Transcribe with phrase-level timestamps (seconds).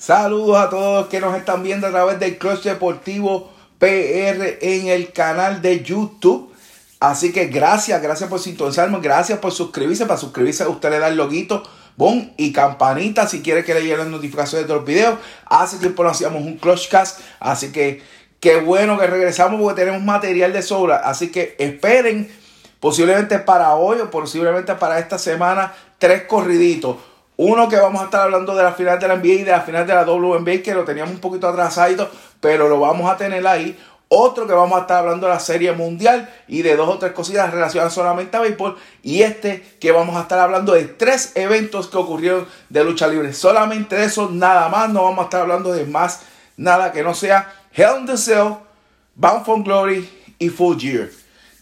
[0.00, 5.12] Saludos a todos que nos están viendo a través del Clutch Deportivo PR en el
[5.12, 6.54] canal de YouTube.
[7.00, 10.06] Así que gracias, gracias por sintonizarme, gracias por suscribirse.
[10.06, 11.62] Para suscribirse, usted le da el loguito,
[11.98, 15.18] bon y campanita si quiere que le lleguen las notificaciones de los videos.
[15.44, 18.02] Hace tiempo no hacíamos un Clutchcast, así que
[18.40, 20.96] qué bueno que regresamos porque tenemos material de sobra.
[21.04, 22.34] Así que esperen,
[22.80, 27.09] posiblemente para hoy o posiblemente para esta semana, tres corriditos.
[27.42, 29.62] Uno que vamos a estar hablando de la final de la NBA y de la
[29.62, 33.46] final de la WNBA, que lo teníamos un poquito atrasado, pero lo vamos a tener
[33.46, 33.78] ahí.
[34.08, 37.12] Otro que vamos a estar hablando de la Serie Mundial y de dos o tres
[37.12, 38.76] cositas relacionadas solamente a béisbol.
[39.02, 43.32] Y este que vamos a estar hablando de tres eventos que ocurrieron de lucha libre.
[43.32, 44.90] Solamente eso, nada más.
[44.90, 46.20] No vamos a estar hablando de más
[46.58, 48.56] nada que no sea Hell in the Cell,
[49.14, 50.06] Bound for Glory
[50.38, 51.10] y Full Year.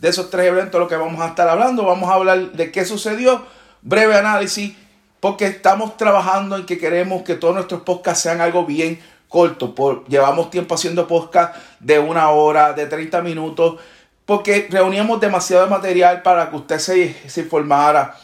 [0.00, 1.84] De esos tres eventos lo que vamos a estar hablando.
[1.84, 3.46] Vamos a hablar de qué sucedió.
[3.80, 4.74] Breve análisis
[5.20, 9.74] porque estamos trabajando en que queremos que todos nuestros podcasts sean algo bien corto.
[9.74, 13.80] Por, llevamos tiempo haciendo podcasts de una hora, de 30 minutos,
[14.24, 18.16] porque reuníamos demasiado material para que usted se, se informara.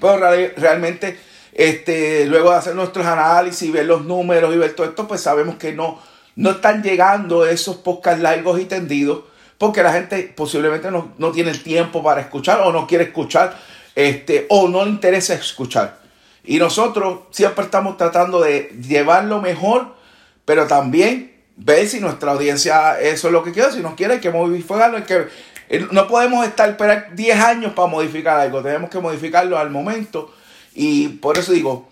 [0.00, 0.18] Pero
[0.56, 1.18] realmente,
[1.52, 5.56] este, luego de hacer nuestros análisis, ver los números y ver todo esto, pues sabemos
[5.56, 5.98] que no,
[6.36, 9.24] no están llegando esos podcasts largos y tendidos,
[9.56, 13.56] porque la gente posiblemente no, no tiene el tiempo para escuchar o no quiere escuchar
[13.98, 15.98] este, o no le interesa escuchar.
[16.44, 19.96] Y nosotros siempre estamos tratando de llevarlo mejor,
[20.44, 23.72] pero también ver si nuestra audiencia eso es lo que quiere.
[23.72, 25.04] Si nos quiere, hay que modificarlo.
[25.04, 25.26] que,
[25.68, 28.62] eh, no podemos estar esperar 10 años para modificar algo.
[28.62, 30.32] Tenemos que modificarlo al momento.
[30.76, 31.88] Y por eso digo,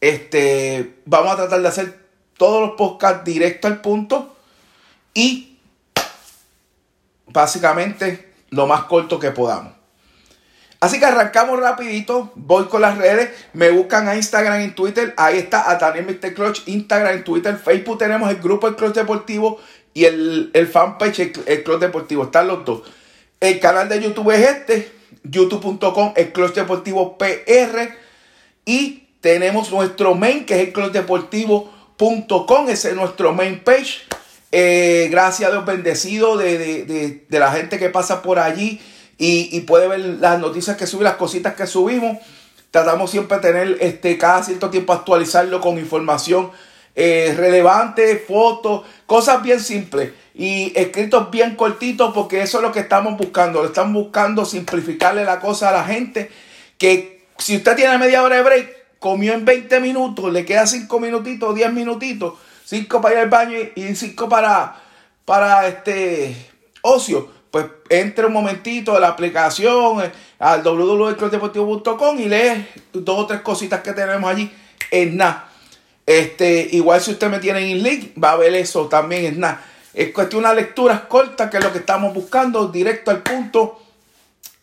[0.00, 2.00] este, vamos a tratar de hacer
[2.38, 4.34] todos los podcasts directo al punto
[5.12, 5.58] y
[7.26, 9.79] básicamente lo más corto que podamos.
[10.80, 15.36] Así que arrancamos rapidito, voy con las redes, me buscan a Instagram y Twitter, ahí
[15.36, 16.32] está a Daniel Mr.
[16.32, 19.60] Clutch, Instagram, y Twitter, Facebook tenemos el grupo El Clutch Deportivo
[19.92, 22.82] y el, el fanpage el, Clutch Deportivo, están los dos.
[23.40, 24.90] El canal de YouTube es este,
[25.24, 27.94] youtube.com, el Clutch Deportivo PR
[28.64, 34.00] y tenemos nuestro main que es el clutchdeportivo.com, ese es nuestro main page.
[34.50, 38.80] Eh, gracias a Dios bendecido de, de, de la gente que pasa por allí
[39.22, 42.16] y, puede ver las noticias que subimos, las cositas que subimos.
[42.70, 46.50] Tratamos siempre de tener este, cada cierto tiempo actualizarlo con información
[46.94, 52.80] eh, relevante, fotos, cosas bien simples y escritos bien cortitos porque eso es lo que
[52.80, 53.60] estamos buscando.
[53.60, 56.30] Lo estamos buscando simplificarle la cosa a la gente
[56.78, 60.98] que si usted tiene media hora de break, comió en 20 minutos, le queda 5
[60.98, 64.80] minutitos, 10 minutitos, 5 para ir al baño y 5 para,
[65.26, 66.34] para este
[66.80, 73.26] ocio pues entre un momentito a la aplicación eh, al www.clubdeportivo.com y lee dos o
[73.26, 74.50] tres cositas que tenemos allí
[74.90, 75.48] en nada.
[76.06, 79.64] Este, igual si usted me tiene en link, va a ver eso también en nada.
[79.92, 83.80] Es cuestión de unas lecturas cortas que es lo que estamos buscando, directo al punto,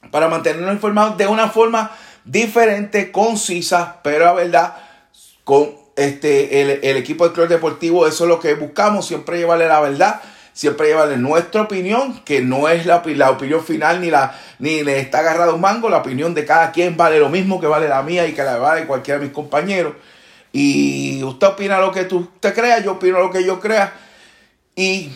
[0.09, 1.91] para mantenernos informados de una forma
[2.23, 4.75] diferente, concisa, pero la verdad,
[5.43, 9.67] con este, el, el equipo del Club Deportivo, eso es lo que buscamos, siempre llevarle
[9.67, 10.21] la verdad
[10.57, 14.83] siempre lleva de nuestra opinión, que no es la, la, opinión final ni, la, ni
[14.83, 17.87] le está agarrado un mango, la opinión de cada quien vale lo mismo que vale
[17.87, 19.93] la mía y que la vale cualquiera de mis compañeros.
[20.51, 23.93] Y usted opina lo que tú te creas, yo opino lo que yo crea.
[24.75, 25.11] Y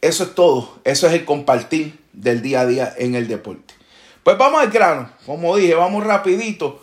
[0.00, 3.74] eso es todo, eso es el compartir del día a día en el deporte.
[4.22, 6.80] Pues vamos al grano, como dije, vamos rapidito.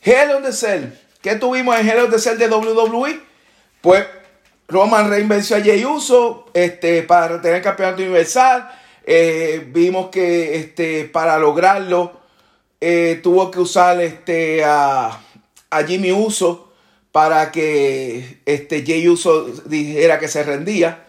[0.00, 3.20] Hell on Cell, ¿qué tuvimos en Hell on Cell de WWE?
[3.80, 4.06] Pues
[4.68, 8.70] Roman Reigns venció a Jey Uso este, para tener el campeonato universal.
[9.04, 12.20] Eh, vimos que este, para lograrlo
[12.80, 15.20] eh, tuvo que usar este, a,
[15.86, 16.72] Jimmy Uso
[17.10, 21.06] para que este, Jey Uso dijera que se rendía.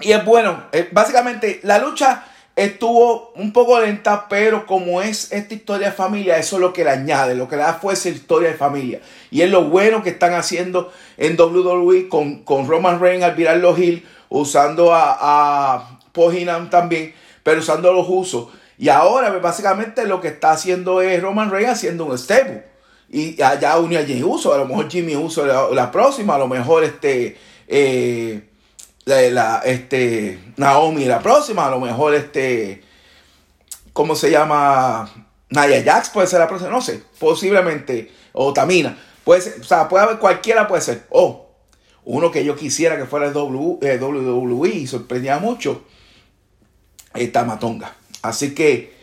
[0.00, 2.24] Y es bueno, eh, básicamente la lucha
[2.56, 6.84] Estuvo un poco lenta, pero como es esta historia de familia, eso es lo que
[6.84, 9.00] le añade, lo que le da fuerza historia de familia.
[9.32, 13.56] Y es lo bueno que están haciendo en WWE con, con Roman Reigns al virar
[13.56, 16.00] los Hill, usando a, a
[16.70, 17.12] también,
[17.42, 18.48] pero usando los usos.
[18.78, 22.64] Y ahora, pues, básicamente, lo que está haciendo es Roman Reigns haciendo un stable.
[23.10, 26.48] Y allá unió a Jimmy Uso, a lo mejor Jimmy Uso la, próxima, a lo
[26.48, 27.36] mejor este.
[27.66, 28.50] Eh,
[29.04, 32.82] la, este, Naomi la próxima, a lo mejor este,
[33.92, 35.10] ¿cómo se llama?
[35.50, 39.88] Naya Jax puede ser la próxima, no sé, posiblemente, o Tamina, puede ser, o sea,
[39.88, 41.44] puede haber cualquiera, puede ser, o
[42.04, 45.84] uno que yo quisiera que fuera el WWE y sorprendía mucho,
[47.14, 47.94] es Tamatonga.
[48.22, 48.94] Así que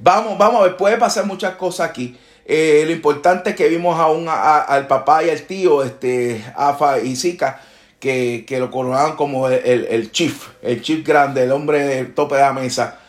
[0.00, 2.16] vamos, vamos a ver, puede pasar muchas cosas aquí.
[2.46, 7.60] Eh, lo importante que vimos aún al papá y al tío, este, Afa y Zika,
[8.00, 12.52] que, lo coronaban como el, chief, el chief grande, el hombre del tope de la
[12.52, 13.00] mesa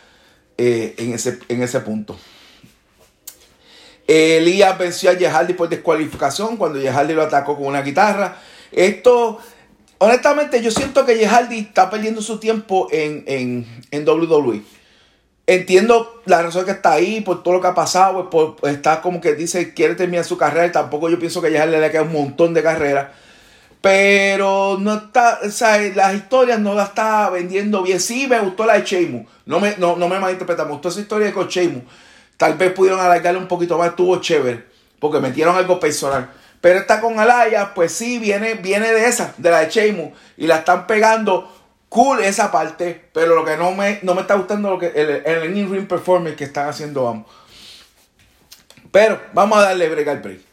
[0.57, 2.17] eh, en, ese, en ese punto.
[4.07, 8.37] Elías venció a Yehaldi por descualificación cuando Yehaldi lo atacó con una guitarra.
[8.71, 9.39] Esto,
[9.99, 14.63] honestamente, yo siento que Yehaldi está perdiendo su tiempo en, en, en WWE.
[15.45, 19.01] Entiendo la razón que está ahí, por todo lo que ha pasado, pues, pues está
[19.01, 22.11] como que dice quiere terminar su carrera tampoco yo pienso que Yehaldi le queda un
[22.11, 23.13] montón de carrera.
[23.81, 27.99] Pero no está, o sea, las historias no las está vendiendo bien.
[27.99, 29.25] Sí, me gustó la de Sheamus.
[29.45, 31.83] No me, no, no me malinterpreta, me gustó esa historia con Sheamus.
[32.35, 34.65] Tal vez pudieron alargarle un poquito más, estuvo chévere,
[34.99, 36.29] porque metieron algo personal.
[36.61, 40.11] Pero esta con Alaya, pues sí, viene, viene de esa, de la de Sheamus.
[40.35, 41.49] Y la están pegando
[41.87, 43.09] cool esa parte.
[43.13, 46.35] Pero lo que no me, no me está gustando lo que el, el in-ring performance
[46.35, 47.27] que están haciendo, vamos.
[48.91, 50.48] Pero vamos a darle break al break.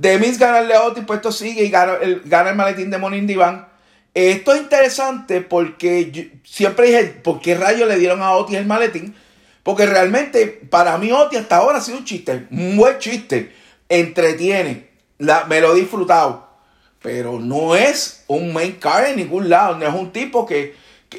[0.00, 2.96] De Miz gana el Leotti, pues esto sigue y gana el, gana el maletín de
[2.96, 3.68] Monin Divan.
[4.14, 9.14] Esto es interesante porque siempre dije, ¿por qué rayos le dieron a Otis el maletín?
[9.62, 13.54] Porque realmente para mí Otis hasta ahora ha sido un chiste, un buen chiste.
[13.90, 14.88] Entretiene,
[15.18, 16.48] me lo he disfrutado.
[17.02, 20.76] Pero no es un main card en ningún lado, no es un tipo que,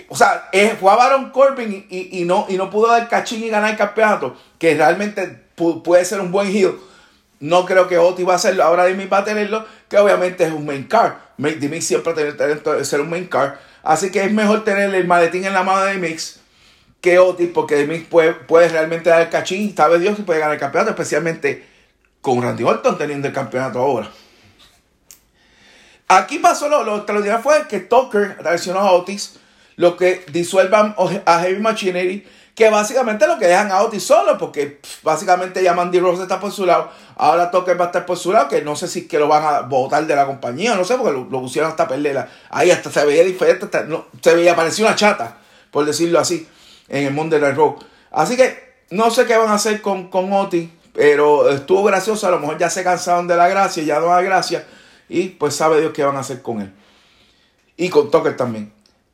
[0.07, 0.49] o sea,
[0.79, 4.35] fue a Baron Corbin y, no, y no pudo dar cachín y ganar el campeonato,
[4.57, 5.27] que realmente
[5.83, 6.79] puede ser un buen heel
[7.41, 8.63] no creo que Oti va a hacerlo.
[8.63, 11.33] Ahora Dimi va a tenerlo, que obviamente es un main car.
[11.37, 13.59] Dimi siempre tiene el talento de ser un main car.
[13.83, 16.39] Así que es mejor tener el maletín en la mano de Mix
[17.01, 19.75] que Otis, porque Dimi puede, puede realmente dar el cachín.
[19.75, 21.65] Sabe Dios que puede ganar el campeonato, especialmente
[22.21, 24.09] con Randy Orton teniendo el campeonato ahora.
[26.07, 29.39] Aquí pasó lo, lo extraordinario fue que Tucker traicionó a Otis,
[29.77, 30.93] lo que disuelvan
[31.25, 32.27] a Heavy Machinery
[32.61, 36.51] que básicamente lo que dejan a Otis solo, porque básicamente ya Mandy Rose está por
[36.51, 39.17] su lado, ahora Tucker va a estar por su lado, que no sé si que
[39.17, 42.29] lo van a votar de la compañía, no sé, porque lo, pusieron hasta perderla.
[42.51, 43.67] Ahí hasta se veía diferente,
[44.21, 45.37] se veía, parecía una chata,
[45.71, 46.47] por decirlo así,
[46.87, 47.83] en el mundo del rock.
[48.11, 52.31] Así que no sé qué van a hacer con, con Otis, pero estuvo gracioso, a
[52.31, 54.67] lo mejor ya se cansaron de la gracia, ya no hay gracia,
[55.09, 56.71] y pues sabe Dios qué van a hacer con él.
[57.75, 58.71] Y con Tucker también.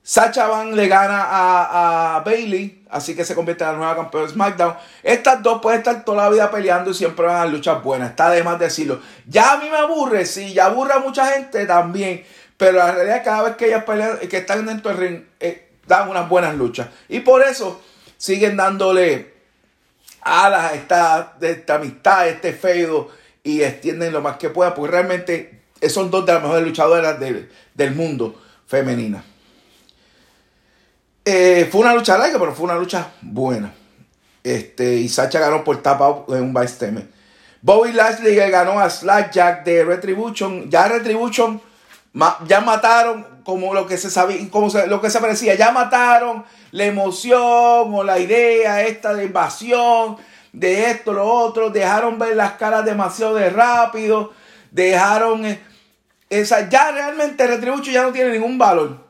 [0.07, 4.31] Sacha Van le gana a, Bailey, así que se convierte en la nueva campeona de
[4.31, 4.73] SmackDown.
[5.03, 8.11] Estas dos pueden estar toda la vida peleando y siempre van a luchar buenas.
[8.11, 9.01] Está de más decirlo.
[9.27, 12.23] Ya a mí me aburre, sí, ya aburre a mucha gente también.
[12.55, 15.23] Pero la realidad es que cada vez que ellas pelean, que están dentro del ring,
[15.41, 16.87] eh, dan unas buenas luchas.
[17.09, 17.81] Y por eso
[18.15, 19.33] siguen dándole
[20.21, 23.11] alas a esta, esta amistad, a este feudo,
[23.43, 27.93] y extienden lo más que puedan, porque realmente son dos de las mejores luchadoras del
[27.93, 29.21] mundo femenina.
[31.29, 33.73] Eh, fue una lucha larga, pero fue una lucha buena.
[34.41, 37.05] Este, y Sacha ganó por tapa en un Bysteme.
[37.61, 38.87] Bobby Lashley ganó a
[39.29, 40.69] Jack de Retribution.
[40.69, 41.59] Ya Retribution
[42.47, 45.55] ya mataron como lo que se sabía, como lo que se parecía.
[45.55, 50.15] Ya mataron la emoción o la idea esta de invasión,
[50.53, 51.71] de esto, lo otro.
[51.71, 54.31] Dejaron ver las caras demasiado de rápido.
[54.71, 55.45] Dejaron.
[55.45, 55.59] Eh,
[56.29, 59.06] esa, ya realmente Retribution ya no tiene ningún valor.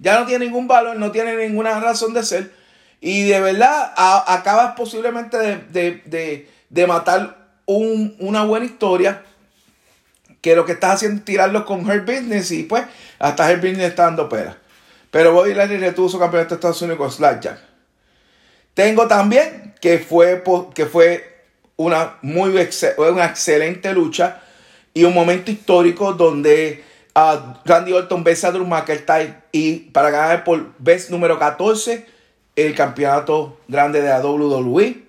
[0.00, 2.52] Ya no tiene ningún valor, no tiene ninguna razón de ser.
[3.00, 3.92] Y de verdad
[4.26, 7.36] acabas posiblemente de, matar
[7.66, 9.22] una buena historia.
[10.40, 12.50] Que lo que estás haciendo es tirarlo con Her Business.
[12.50, 12.84] Y pues
[13.18, 14.56] hasta Her Business está dando pera.
[15.10, 17.58] Pero Bobby Lashley retuvo su campeonato de Estados Unidos con Slackjack.
[18.72, 20.42] Tengo también que fue,
[20.74, 21.44] que fue
[21.76, 22.50] una, muy,
[22.96, 24.40] una excelente lucha
[24.94, 26.84] y un momento histórico donde
[27.64, 32.06] Randy Orton vs a Drew McIntyre y para ganar por vez número 14
[32.56, 35.02] el campeonato grande de la WWE.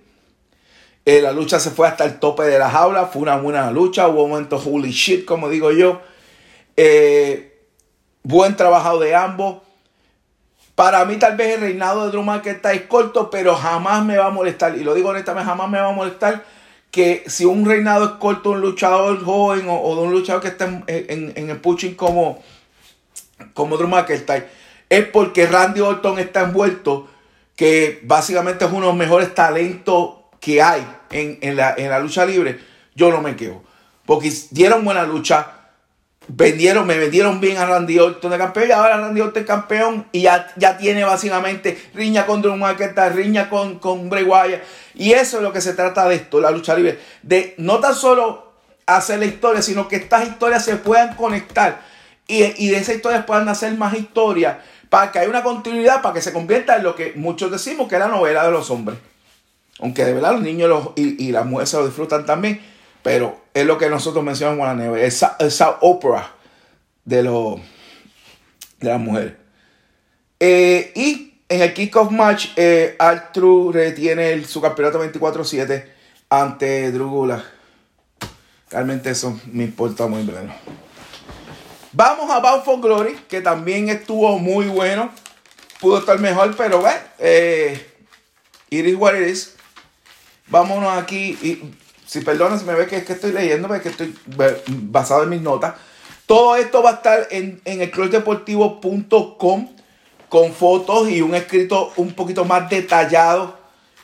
[1.03, 4.07] Eh, la lucha se fue hasta el tope de la jaula, fue una buena lucha,
[4.07, 6.01] hubo un momento holy shit, como digo yo.
[6.77, 7.59] Eh,
[8.23, 9.61] buen trabajo de ambos.
[10.75, 14.27] Para mí tal vez el reinado de Drew McIntyre es corto, pero jamás me va
[14.27, 14.77] a molestar.
[14.77, 16.43] Y lo digo honestamente, jamás me va a molestar
[16.91, 20.49] que si un reinado es corto de un luchador joven o, de un luchador que
[20.49, 22.43] está en, el pushing como,
[23.53, 24.47] como Drew McIntyre,
[24.89, 27.07] es porque Randy Orton está envuelto,
[27.55, 32.25] que básicamente es uno de los mejores talentos que hay en, la, en la lucha
[32.25, 32.59] libre.
[32.93, 33.63] Yo no me quejo.
[34.05, 35.60] Porque dieron buena lucha
[36.27, 40.07] vendieron, me vendieron bien a Randy Orton de campeón y ahora Randy Orton es campeón
[40.11, 44.61] y ya, ya tiene básicamente riña con Drew McIntyre, riña con, con Bray Wyatt
[44.93, 47.95] y eso es lo que se trata de esto, la lucha libre, de no tan
[47.95, 48.51] solo
[48.85, 51.81] hacer la historia, sino que estas historias se puedan conectar
[52.27, 54.57] y, y de esas historias puedan hacer más historias
[54.89, 57.95] para que haya una continuidad, para que se convierta en lo que muchos decimos que
[57.95, 58.99] es la novela de los hombres.
[59.79, 62.61] Aunque de verdad los niños y, y las mujeres se lo disfrutan también.
[63.03, 66.31] Pero es lo que nosotros mencionamos en la esa, esa ópera
[67.05, 67.59] de, lo,
[68.79, 69.33] de las mujeres.
[70.39, 75.85] Eh, y en el kickoff match, eh, Artru retiene su campeonato 24-7
[76.29, 77.43] ante Drugula.
[78.69, 80.51] Realmente eso me importa muy bien.
[81.91, 85.11] Vamos a Bound for Glory, que también estuvo muy bueno.
[85.81, 87.85] Pudo estar mejor, pero bueno, eh,
[88.69, 89.55] it is what it is.
[90.47, 91.37] Vámonos aquí.
[92.11, 94.13] Si perdona, si me ve que es que estoy leyendo, porque estoy
[94.67, 95.75] basado en mis notas.
[96.25, 99.69] Todo esto va a estar en, en el clubdeportivo.com
[100.27, 103.55] con fotos y un escrito un poquito más detallado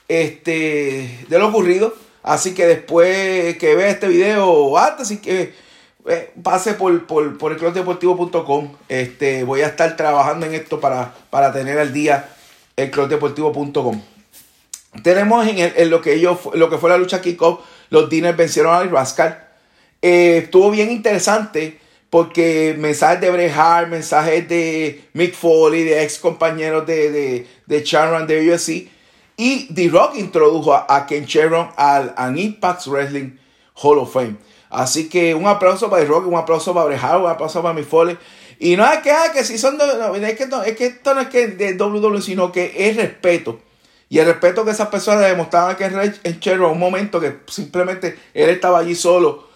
[0.08, 1.94] este, de lo ocurrido.
[2.24, 5.54] Así que después que vea este video antes, y que
[6.08, 8.74] eh, pase por, por, por el clubdeportivo.com.
[8.88, 12.30] Este, voy a estar trabajando en esto para, para tener al día
[12.78, 14.02] el clubdeportivo.com.
[15.04, 17.60] Tenemos en, lo, que ellos, lo que fue la lucha kickoff,
[17.90, 19.48] los Diners vencieron a Rascal.
[20.02, 21.80] Eh, estuvo bien interesante
[22.10, 28.28] porque mensajes de Bret mensajes de Mick Foley, de ex compañeros de, de, de Sharon
[28.28, 28.90] de UFC.
[29.36, 33.38] Y The Rock introdujo a, Ken Sharon al, Impact Wrestling
[33.76, 34.38] Hall of Fame.
[34.70, 37.88] Así que un aplauso para The Rock, un aplauso para Bret un aplauso para Mick
[37.88, 38.18] Foley.
[38.60, 39.84] Y no es que, ah, que si son que
[40.66, 43.60] es que esto no es que de WWE, sino que es respeto.
[44.10, 48.50] Y el respeto que esas personas demostraban que en Sharon, un momento que simplemente él
[48.50, 49.48] estaba allí solo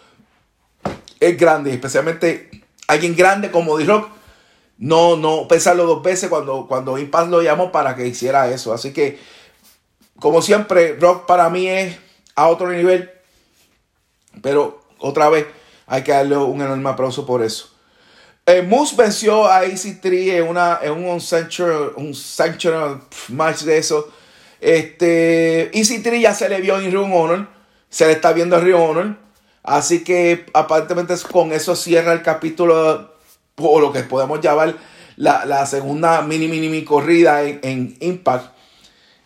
[1.20, 2.50] es grande, especialmente
[2.88, 4.10] alguien grande como D-Rock.
[4.78, 8.74] No, no pensarlo dos veces cuando, cuando Impact lo llamó para que hiciera eso.
[8.74, 9.20] Así que,
[10.20, 11.98] como siempre, Rock para mí es
[12.36, 13.12] a otro nivel.
[14.42, 15.46] Pero otra vez
[15.86, 17.70] hay que darle un enorme aplauso por eso.
[18.48, 22.16] Eh, Moose venció a EC3 en, una, en un sanctuary, un
[23.30, 24.12] match de eso.
[24.62, 27.48] Este, EC3 ya se le vio en Ring Honor.
[27.90, 29.18] Se le está viendo en Ring Honor.
[29.64, 33.12] Así que aparentemente con eso cierra el capítulo
[33.58, 34.76] o lo que podemos llamar
[35.18, 38.54] la, segunda mini mini mini corrida en, Impact.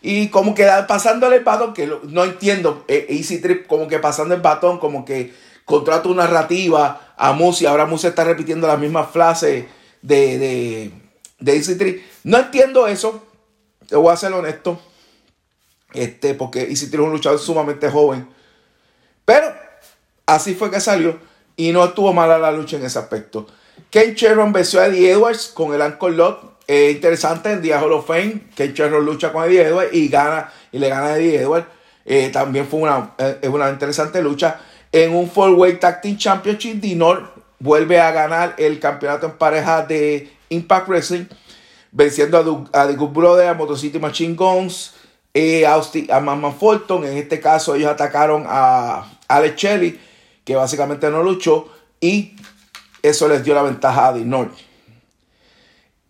[0.02, 4.36] Y como que pasándole el batón, que no entiendo, eh, Easy Trip como que pasando
[4.36, 9.10] el batón, como que contrata tu narrativa a Musi, ahora Musi está repitiendo las mismas
[9.10, 9.66] frases
[10.02, 10.92] de, de,
[11.40, 12.04] de Easy Trip.
[12.24, 13.24] No entiendo eso,
[13.88, 14.80] te voy a ser honesto,
[15.96, 18.28] este, porque Easy es un luchador sumamente joven.
[19.26, 19.48] Pero
[20.26, 21.20] Así fue que salió
[21.56, 23.46] y no estuvo mala la lucha en ese aspecto.
[23.92, 26.56] Ken Sherron venció a Eddie Edwards con el Ankle Lot.
[26.68, 28.48] interesante en Día Hall of Fame.
[28.56, 31.68] Ken Sherron lucha con Eddie Edwards y gana y le gana a Eddie Edwards.
[32.06, 34.60] Eh, también fue una, eh, una interesante lucha.
[34.92, 39.86] En un Four Way Tag Team Championship, Dinor vuelve a ganar el campeonato en pareja
[39.86, 41.26] de Impact Wrestling,
[41.92, 44.95] venciendo a, The Good Brother, a Motor City Machine Guns,
[45.36, 47.04] eh, a, a Mama Fulton.
[47.04, 50.00] En este caso, ellos atacaron a Alex Shelley
[50.46, 51.68] que básicamente no luchó
[52.00, 52.36] y
[53.04, 54.50] eso les dio la ventaja a Dinor.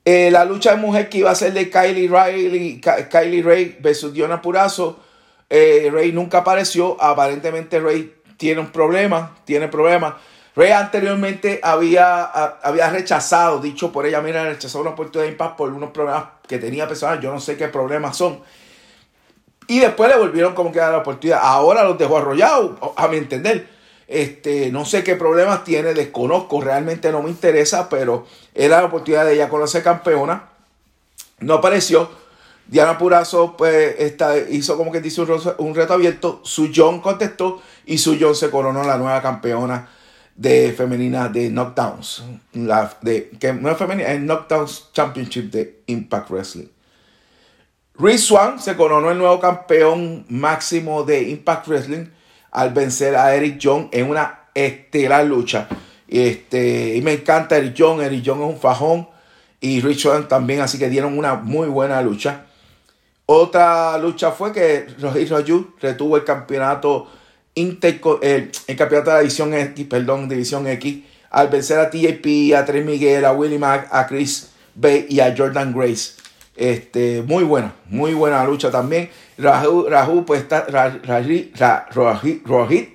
[0.04, 2.80] Eh, la lucha de mujer que iba a ser de Kylie Riley,
[3.10, 5.00] Kylie Ray versus Diona Purazo,
[5.50, 7.02] eh, Ray nunca apareció.
[7.02, 10.14] Aparentemente Ray tiene un problema, tiene problemas.
[10.56, 15.74] Ray anteriormente había, había rechazado, dicho por ella, mira, rechazó una oportunidad de impact por
[15.74, 17.20] unos problemas que tenía personal.
[17.20, 18.40] Yo no sé qué problemas son.
[19.68, 21.40] Y después le volvieron como que a la oportunidad.
[21.42, 23.68] Ahora los dejó arrollados, a mi entender.
[24.08, 29.26] Este, no sé qué problemas tiene, desconozco, realmente no me interesa, pero era la oportunidad
[29.26, 30.50] de ella conocer campeona.
[31.40, 32.10] No apareció.
[32.68, 33.96] Diana Purazo pues,
[34.50, 36.42] hizo como que dice un, reto abierto.
[36.44, 39.90] Su John contestó y Su John se coronó la nueva campeona
[40.36, 42.24] de femenina de Knockdowns.
[42.54, 46.68] La, de, que no femenina, es Knockdowns Championship de Impact Wrestling.
[47.98, 52.06] Rhys Swan se coronó el nuevo campeón máximo de Impact Wrestling
[52.52, 55.68] al vencer a Eric John en una estelar lucha.
[56.08, 58.02] Este, y me encanta Eric John.
[58.02, 59.08] Eric John es un fajón.
[59.62, 62.46] Y Richard también, así que dieron una muy buena lucha.
[63.26, 67.08] Otra lucha fue que Roger Raju retuvo el campeonato
[67.56, 72.84] el, campeonato de la división X, perdón, división X, al vencer a TJP, a Trey
[72.84, 76.25] Miguel, a Willie Mack, a Chris Bay y a Jordan Grace.
[76.56, 79.10] Este, muy buena, muy buena lucha también.
[79.38, 80.66] Raju, Raju pues está,
[81.04, 81.56] Rohit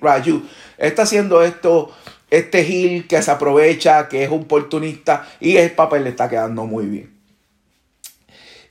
[0.00, 0.42] Raju
[0.78, 1.92] está haciendo esto,
[2.30, 6.86] este Gil que se aprovecha, que es oportunista y el papel le está quedando muy
[6.86, 7.20] bien.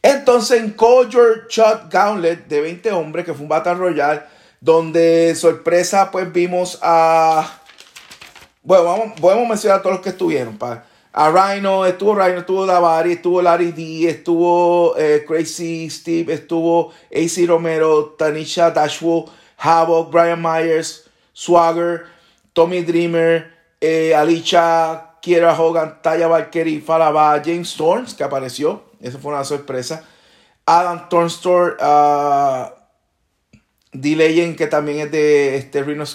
[0.02, 4.22] Entonces en Collier Shot Gauntlet de 20 hombres, que fue un Battle Royale,
[4.60, 7.62] donde sorpresa pues vimos a...
[8.64, 10.58] Bueno, vamos, podemos mencionar a todos los que estuvieron.
[10.58, 16.92] Para, a Rhino, estuvo Rhino, estuvo Davari, estuvo Larry D, estuvo eh, Crazy Steve, estuvo
[17.12, 22.06] AC Romero, Tanisha Dashwood, Havoc, Brian Myers, Swagger,
[22.54, 23.52] Tommy Dreamer,
[23.82, 28.84] eh, Alicia, Kiera Hogan, Taya Valkyrie, Falaba, James Storms, que apareció.
[29.02, 30.04] Esa fue una sorpresa.
[30.66, 32.80] Adam Thornstor, uh.
[33.94, 36.06] Legend, que también es de este, Rhino.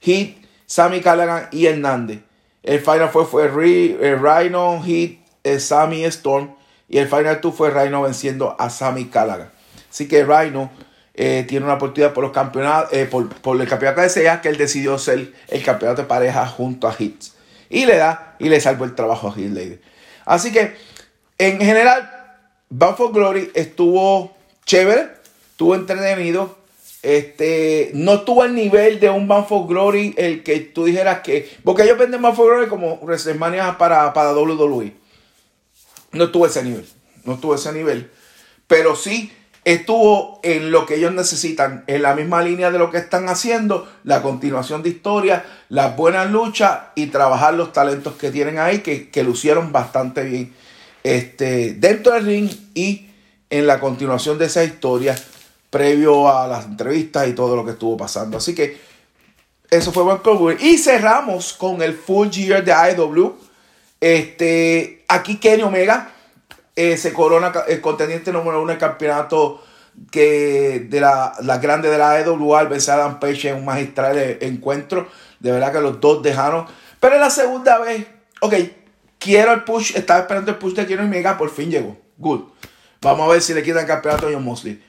[0.00, 2.25] Heat, Sammy Callaghan y Hernández.
[2.66, 6.56] El final fue, eh, Rhino, Heat, eh, Sammy Storm.
[6.88, 9.50] Y el final 2 fue Rhino venciendo a Sammy Callaghan.
[9.88, 10.70] Así que Rhino
[11.14, 14.98] eh, tiene una oportunidad por los campeonatos, por, el campeonato de SEA que él decidió
[14.98, 17.36] ser el campeonato de pareja junto a Hits.
[17.70, 19.80] Y le da y le salvó el trabajo a Hit Lady.
[20.24, 20.76] Así que,
[21.38, 22.10] en general,
[22.68, 25.08] Bound for Glory estuvo chévere,
[25.50, 26.58] estuvo entretenido.
[27.06, 31.48] Este, no estuvo al nivel de un Bound for Glory el que tú dijeras que.
[31.62, 34.92] Porque ellos venden Bound for Glory como WrestleMania para, para WWE.
[36.10, 36.84] No estuvo ese nivel.
[37.22, 38.10] No estuvo ese nivel.
[38.66, 39.32] Pero sí
[39.64, 43.88] estuvo en lo que ellos necesitan, en la misma línea de lo que están haciendo,
[44.02, 49.10] la continuación de historia, las buenas luchas y trabajar los talentos que tienen ahí, que,
[49.10, 50.52] que lucieron bastante bien
[51.04, 53.10] este, dentro del ring y
[53.48, 55.16] en la continuación de esa historia
[55.70, 58.38] previo a las entrevistas y todo lo que estuvo pasando.
[58.38, 58.78] Así que
[59.70, 63.36] eso fue buen Y cerramos con el Full Year de AEW.
[64.00, 66.10] Este, aquí Kenny Omega
[66.74, 69.62] eh, se corona el contendiente número uno del campeonato
[70.10, 73.64] que de la, la grande de la AEW al vencer a Adam Page en un
[73.64, 75.08] magistral encuentro.
[75.40, 76.66] De verdad que los dos dejaron.
[77.00, 78.06] Pero es la segunda vez.
[78.40, 78.54] Ok,
[79.18, 81.96] Quiero el push, estaba esperando el push de Quiero y Mega, por fin llegó.
[82.18, 82.42] Good.
[83.00, 84.82] Vamos a ver si le quitan el campeonato a John Mosley.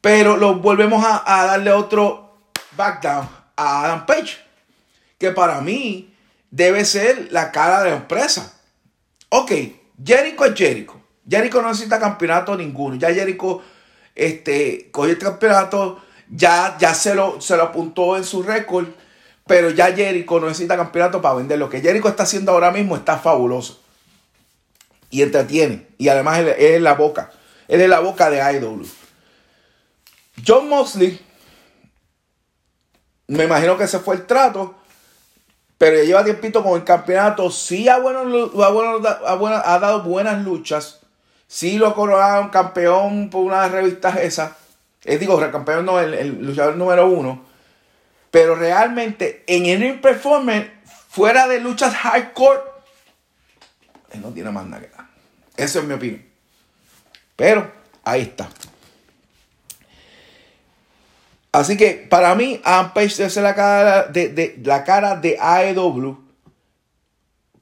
[0.00, 4.38] Pero lo volvemos a, darle otro backdown a Adam Page.
[5.18, 6.14] Que para mí
[6.50, 8.54] debe ser la cara de la empresa.
[9.28, 9.52] Ok,
[10.02, 11.00] Jericho es Jericho.
[11.28, 12.96] Jericho no necesita campeonato ninguno.
[12.96, 13.62] Ya Jericho
[14.14, 18.88] este, cogió el campeonato, ya, ya se, lo, se lo apuntó en su récord
[19.50, 21.58] pero ya Jericho no necesita campeonato para vender.
[21.58, 23.80] Lo que Jericho está haciendo ahora mismo está fabuloso.
[25.10, 25.88] Y entretiene.
[25.98, 27.32] Y además él, es la boca.
[27.66, 28.86] Él es la boca de IW.
[30.46, 31.20] John Mosley.
[33.28, 34.74] Me imagino que ese fue el trato.
[35.78, 37.50] Pero ya lleva tiempito con el campeonato.
[37.50, 41.00] Sí ha, bueno, ha, dado buenas luchas.
[41.46, 44.52] Sí lo ha coronado campeón por una de las revistas esas.
[45.04, 47.50] Eh, digo, el campeón no, el luchador número uno.
[48.30, 50.70] Pero realmente en el ring performance,
[51.08, 52.60] fuera de luchas hardcore,
[54.12, 55.06] él no tiene más nada que dar.
[55.56, 56.24] Eso es mi opinión.
[57.36, 57.72] Pero
[58.04, 58.48] ahí está.
[61.52, 66.18] Así que para mí, Adam Page es la cara de, la cara de AEW.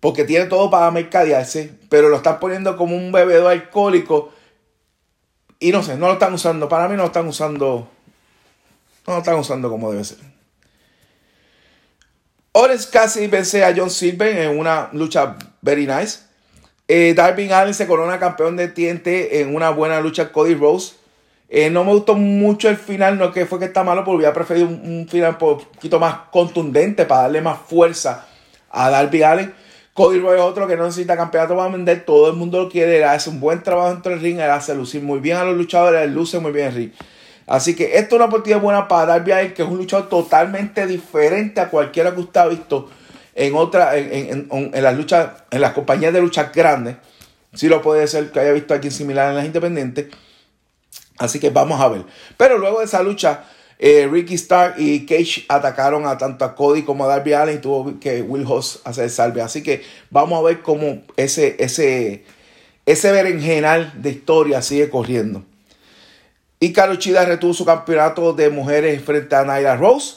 [0.00, 1.72] Porque tiene todo para mercadearse.
[1.88, 4.32] Pero lo están poniendo como un bebedor alcohólico.
[5.58, 6.68] Y no sé, no lo están usando.
[6.68, 7.88] Para mí no lo están usando.
[9.06, 10.18] No lo están usando como debe ser.
[12.52, 16.20] Orange Cassidy vence a John Silver en una lucha very nice.
[16.88, 19.06] Eh, Darby Allen se corona campeón de TNT
[19.40, 20.94] en una buena lucha Cody Rose.
[21.50, 24.34] Eh, no me gustó mucho el final, no que fue que está malo, porque hubiera
[24.34, 28.26] preferido un, final un poquito más contundente para darle más fuerza
[28.70, 29.54] a Darby Allen.
[29.94, 33.04] Cody Rose es otro que no necesita campeonato para vender, todo el mundo lo quiere,
[33.04, 36.02] hace un buen trabajo dentro del ring, él hace lucir muy bien a los luchadores,
[36.02, 36.90] él luce muy bien el ring.
[37.46, 40.86] Así que esto es una oportunidad buena para Darby Allin, que es un luchador totalmente
[40.86, 42.90] diferente a cualquiera que usted ha visto
[43.34, 46.96] en otra, en, las luchas, en las compañías de luchas grandes.
[47.54, 50.06] Sí lo puede ser que haya visto aquí similar en las independientes.
[51.18, 52.04] Así que vamos a ver.
[52.36, 53.44] Pero luego de esa lucha,
[53.78, 57.60] eh, Ricky Stark y Cage atacaron a tanto a Cody como a Darby Allen y
[57.60, 59.40] tuvo que Will Hoss hacer salve.
[59.40, 62.24] Así que vamos a ver cómo ese, ese,
[62.86, 65.44] ese berenjenal de historia sigue corriendo.
[66.60, 70.16] Y Chida retuvo su campeonato de mujeres frente a Naira Rose.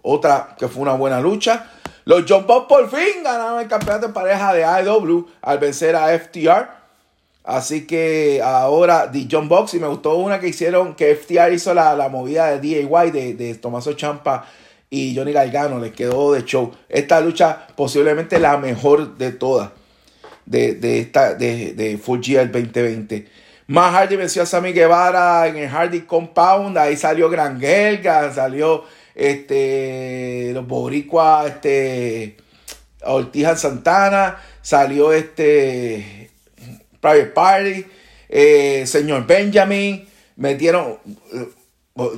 [0.00, 1.66] Otra que fue una buena lucha.
[2.04, 6.18] Los John Box por fin ganaron el campeonato de pareja de AEW al vencer a
[6.18, 6.81] FTR.
[7.44, 11.74] Así que ahora The John Box y me gustó una que hicieron que FTR hizo
[11.74, 14.46] la, movida de DIY de, de Tomaso Champa
[14.90, 15.80] y Johnny Gargano.
[15.80, 16.72] Les quedó de show.
[16.88, 19.70] Esta lucha posiblemente la mejor de todas
[20.46, 23.26] de, esta, de, de Full Gear 2020.
[23.68, 26.76] Más Hardy venció a Sammy Guevara en el Hardy Compound.
[26.78, 32.36] Ahí salió Gran Gelga, salió este, los Boricua, este,
[33.04, 36.21] Ortiz Santana, salió este
[37.02, 37.86] Private Party,
[38.28, 40.98] eh, señor Benjamin, metieron,
[41.34, 41.48] eh,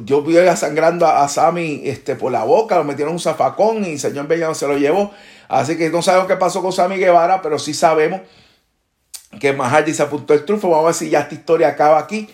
[0.04, 4.28] yo vi sangrando a, Sammy este, por la boca, lo metieron un zafacón y señor
[4.28, 5.10] Benjamin se lo llevó.
[5.48, 8.20] Así que no sabemos qué pasó con Sammy Guevara, pero sí sabemos
[9.40, 10.68] que Mahardy se apuntó el trufo.
[10.68, 12.28] Vamos a ver si ya esta historia acaba aquí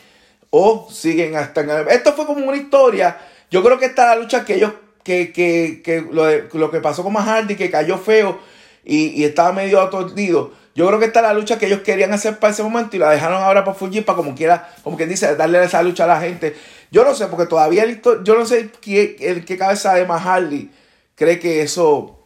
[0.50, 1.88] o siguen hasta en el...
[1.88, 3.16] Esto fue como una historia.
[3.48, 4.72] Yo creo que esta es la lucha que ellos
[5.04, 8.38] que, que, que lo, lo, que pasó con Mahardy, que cayó feo
[8.84, 10.52] y, y estaba medio aturdido.
[10.80, 12.98] Yo creo que esta es la lucha que ellos querían hacer para ese momento y
[12.98, 16.06] la dejaron ahora para Fuji para como quiera, como quien dice, darle esa lucha a
[16.06, 16.56] la gente.
[16.90, 20.70] Yo no sé, porque todavía yo no sé qué, el, qué cabeza de Mahardy
[21.16, 22.18] cree que eso,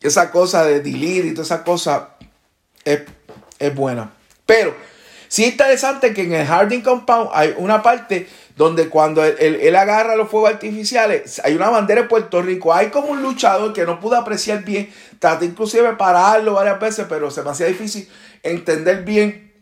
[0.00, 2.10] esa cosa de delete y toda esa cosa
[2.84, 3.00] es,
[3.58, 4.12] es buena.
[4.46, 4.72] Pero
[5.26, 10.16] sí es interesante que en el Harding Compound hay una parte donde cuando él, agarra
[10.16, 12.72] los fuegos artificiales, hay una bandera de Puerto Rico.
[12.72, 17.30] Hay como un luchador que no pudo apreciar bien, traté inclusive pararlo varias veces, pero
[17.30, 18.08] se me hacía difícil
[18.42, 19.52] entender bien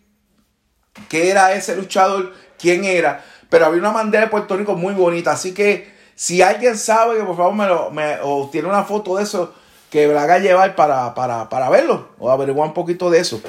[1.09, 3.25] qué era ese luchador, quién era.
[3.51, 7.25] Pero había una bandera de Puerto Rico muy bonita, así que si alguien sabe que
[7.25, 9.53] por favor me lo, me, o tiene una foto de eso,
[9.91, 13.43] que la haga llevar para, para, para verlo o averiguar un poquito de eso.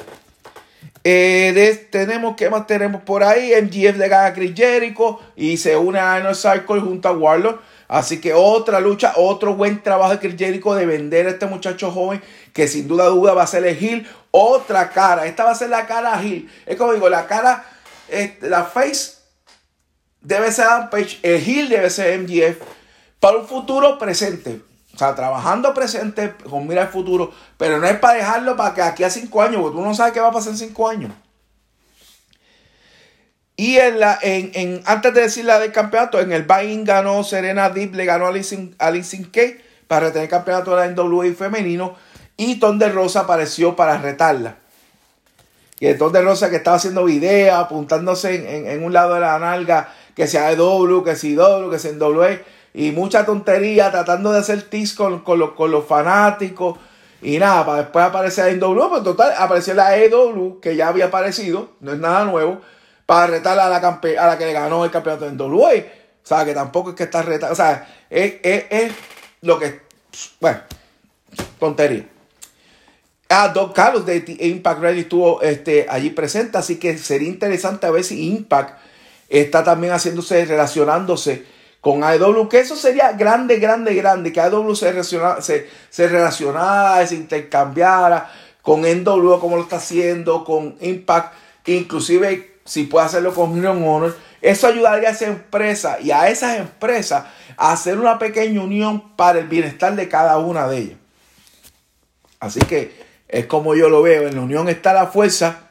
[1.08, 3.52] Eh, tenemos, ¿qué más tenemos por ahí?
[3.62, 7.60] MGF le gana a Chris Jericho y se une a Inner Circle junto a Warlord.
[7.86, 11.92] Así que otra lucha, otro buen trabajo de Chris Jericho de vender a este muchacho
[11.92, 12.20] joven
[12.52, 14.04] que sin duda duda va a ser el heel.
[14.32, 16.50] Otra cara, esta va a ser la cara heel.
[16.66, 17.64] Es como digo, la cara,
[18.08, 19.12] este, la face
[20.22, 22.56] debe ser Page, el heel debe ser MGF
[23.20, 24.60] para un futuro presente.
[24.96, 28.80] O sea, trabajando presente con mira el futuro, pero no es para dejarlo para que
[28.80, 31.12] aquí a cinco años, porque tú no sabes qué va a pasar en cinco años.
[33.58, 37.68] Y en la, en, antes de decir la del campeonato, en el buy ganó Serena
[37.68, 41.94] Deep, le ganó a Alison Kay para retener el campeonato de la NWA femenino.
[42.38, 44.56] Y Ton de Rosa apareció para retarla.
[45.78, 49.38] Y el Ton de Rosa que estaba haciendo videos, apuntándose en, un lado de la
[49.38, 51.98] nalga, que sea de W, que sea W, que sea en
[52.76, 56.78] y mucha tontería tratando de hacer tis con, con, los, con los fanáticos.
[57.22, 61.06] Y nada, para después aparecer en W, pero total, apareció la EW, que ya había
[61.06, 62.60] aparecido, no es nada nuevo,
[63.06, 65.90] para retar a la, a la que le ganó el campeonato en W.
[66.22, 68.92] O sea, que tampoco es que está retando, o sea, es, es,
[69.40, 69.80] lo que,
[70.38, 70.60] bueno,
[71.58, 72.06] tontería.
[73.30, 77.90] Ah, Don Carlos de Impact Ready estuvo este, allí presente, así que sería interesante a
[77.90, 78.78] ver si Impact
[79.30, 84.90] está también haciéndose, relacionándose con AEW, que eso sería grande, grande, grande, que AEW se
[84.90, 88.30] relacionara, se, se relacionara, se intercambiara
[88.62, 91.32] con NW como lo está haciendo, con Impact,
[91.66, 96.58] inclusive si puede hacerlo con Union Honor, eso ayudaría a esa empresa y a esas
[96.58, 100.98] empresas a hacer una pequeña unión para el bienestar de cada una de ellas.
[102.40, 105.70] Así que es como yo lo veo, en la unión está la fuerza,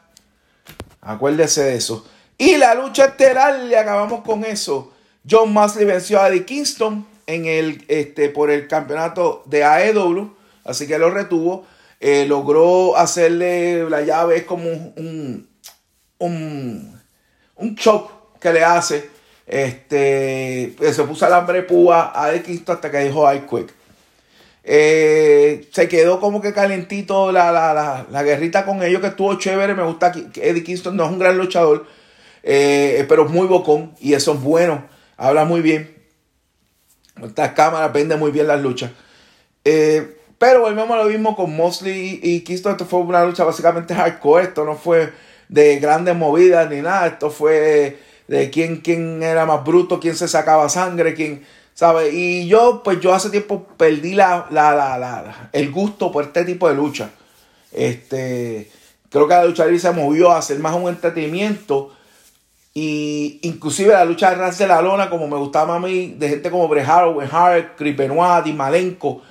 [1.02, 2.08] acuérdese de eso.
[2.38, 4.94] Y la lucha estelar, le acabamos con eso.
[5.30, 10.88] John Mosley venció a Eddie Kingston en el, este, por el campeonato de AEW, así
[10.88, 11.66] que lo retuvo.
[12.00, 15.48] Eh, logró hacerle la llave, es como un,
[16.20, 17.02] un,
[17.56, 17.76] un,
[18.40, 19.10] que le hace.
[19.48, 23.74] Este, se puso alambre púa a Eddie Kingston hasta que dijo I quick.
[24.64, 29.74] Se quedó como que calentito la, la, la, guerrita con ellos, que estuvo chévere.
[29.74, 31.88] Me gusta que Eddie Kingston no es un gran luchador,
[32.44, 35.95] eh, pero es muy bocón y eso es bueno habla muy bien.
[37.23, 38.91] Esta cámara vende muy bien las luchas.
[39.63, 42.69] Eh, pero volvemos a lo mismo con Mosley y Kisto.
[42.69, 44.43] Esto fue una lucha básicamente hardcore.
[44.43, 45.13] Esto no fue
[45.47, 47.08] de grandes movidas ni nada.
[47.08, 52.10] Esto fue de quién, quién era más bruto, quién se sacaba sangre, quién, ¿sabe?
[52.12, 56.67] Y yo, pues yo hace tiempo perdí la, la, la, el gusto por este tipo
[56.67, 57.12] de lucha.
[57.71, 58.69] Este,
[59.10, 61.95] creo que la lucha libre se movió a hacer más un entretenimiento
[62.78, 66.28] y inclusive la lucha de ras de la lona, como me gustaba a mí, de
[66.28, 67.96] gente como Bret Hart, Hart, Chris
[68.54, 69.22] Malenko.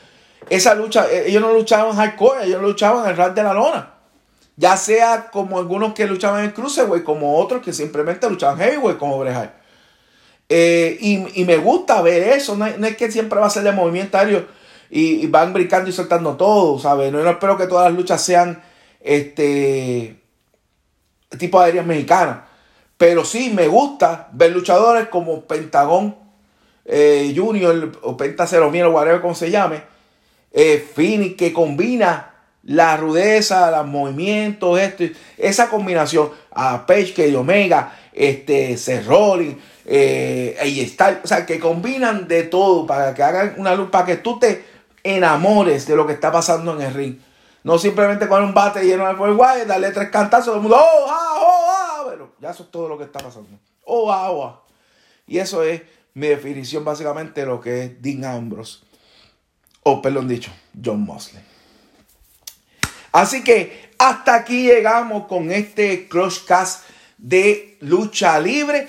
[0.49, 3.91] Esa lucha, e, ellos no luchaban hardcore, ellos luchaban el ras de la lona.
[4.57, 9.19] Ya sea como algunos que luchaban en cruiserweight, como otros que simplemente luchaban heavyweight, como
[9.19, 9.55] Bret Hart.
[10.49, 14.19] Eh, y, me gusta ver eso, no, es que siempre va a ser de movimiento
[14.89, 17.13] y, van brincando y soltando todo, ¿sabes?
[17.13, 18.63] No, no espero que todas las luchas sean
[19.01, 20.19] este
[21.39, 22.54] tipo de aéreas mexicanas
[22.97, 26.17] pero sí me gusta ver luchadores como Pentagón
[26.85, 29.83] eh, Junior o Penta Cero o whatever como se llame.
[30.53, 32.31] Eh, Phoenix que combina
[32.63, 35.05] la rudeza, los movimientos, esto,
[35.37, 42.45] esa combinación a Page que Omega, este, Cerrolling, eh, está, o sea, que combinan de
[42.45, 44.65] todo para que hagan una luz, para que tú te
[45.03, 47.17] enamores de lo que está pasando en el ring.
[47.65, 51.07] No simplemente con un bate lleno de fuego, darle tres cantazos, todo el mundo, oh,
[51.09, 51.34] ah,
[52.51, 53.59] eso es todo lo que está pasando.
[53.85, 54.65] Oh, agua.
[55.27, 55.83] Y eso es
[56.15, 58.79] mi definición básicamente de lo que es Dean Ambrose.
[59.83, 60.51] O, perdón dicho,
[60.83, 61.43] John Mosley.
[63.13, 66.85] Así que hasta aquí llegamos con este Crushcast
[67.19, 68.89] de lucha libre.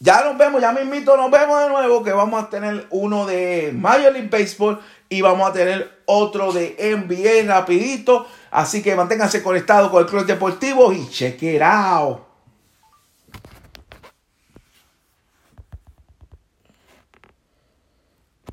[0.00, 3.26] Ya nos vemos, ya me invito, nos vemos de nuevo, que vamos a tener uno
[3.26, 8.26] de Major League Baseball y vamos a tener otro de NBA rapidito.
[8.50, 12.29] Así que manténganse conectados con el Club Deportivo y check it out.